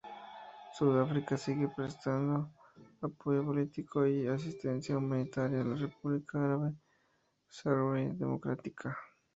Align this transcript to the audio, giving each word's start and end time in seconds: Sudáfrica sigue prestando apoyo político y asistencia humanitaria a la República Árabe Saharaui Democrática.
Sudáfrica 0.73 1.37
sigue 1.37 1.67
prestando 1.67 2.49
apoyo 3.03 3.45
político 3.45 4.07
y 4.07 4.25
asistencia 4.27 4.97
humanitaria 4.97 5.61
a 5.61 5.63
la 5.63 5.75
República 5.75 6.43
Árabe 6.43 6.73
Saharaui 7.47 8.07
Democrática. 8.15 8.97